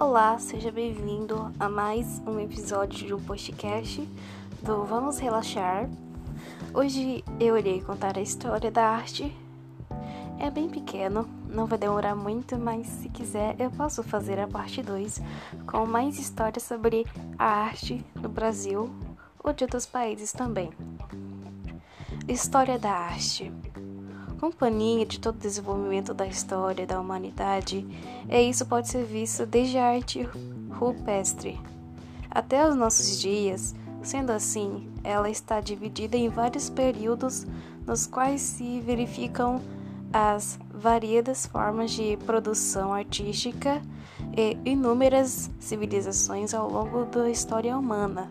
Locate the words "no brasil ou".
18.16-19.52